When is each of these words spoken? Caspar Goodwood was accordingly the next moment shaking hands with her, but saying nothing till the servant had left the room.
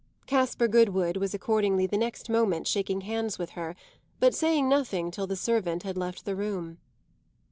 Caspar 0.25 0.67
Goodwood 0.67 1.17
was 1.17 1.35
accordingly 1.35 1.85
the 1.85 1.95
next 1.95 2.27
moment 2.27 2.65
shaking 2.65 3.01
hands 3.01 3.37
with 3.37 3.51
her, 3.51 3.75
but 4.19 4.33
saying 4.33 4.67
nothing 4.67 5.11
till 5.11 5.27
the 5.27 5.35
servant 5.35 5.83
had 5.83 5.95
left 5.95 6.25
the 6.25 6.35
room. 6.35 6.79